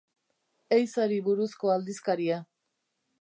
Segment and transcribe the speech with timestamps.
[0.77, 2.43] Ehizari buruzko aldizkaria.